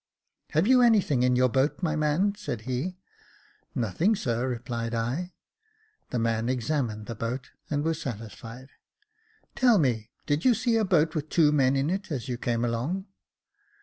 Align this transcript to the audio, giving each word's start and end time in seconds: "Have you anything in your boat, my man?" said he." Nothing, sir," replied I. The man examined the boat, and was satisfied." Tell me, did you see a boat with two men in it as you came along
"Have 0.55 0.65
you 0.65 0.81
anything 0.81 1.21
in 1.21 1.35
your 1.35 1.47
boat, 1.47 1.83
my 1.83 1.95
man?" 1.95 2.33
said 2.35 2.61
he." 2.61 2.97
Nothing, 3.75 4.15
sir," 4.15 4.47
replied 4.49 4.95
I. 4.95 5.35
The 6.09 6.17
man 6.17 6.49
examined 6.49 7.05
the 7.05 7.13
boat, 7.13 7.51
and 7.69 7.83
was 7.83 8.01
satisfied." 8.01 8.69
Tell 9.55 9.77
me, 9.77 10.09
did 10.25 10.43
you 10.43 10.55
see 10.55 10.75
a 10.75 10.83
boat 10.83 11.13
with 11.13 11.29
two 11.29 11.51
men 11.51 11.75
in 11.75 11.91
it 11.91 12.11
as 12.11 12.27
you 12.27 12.39
came 12.39 12.65
along 12.65 13.05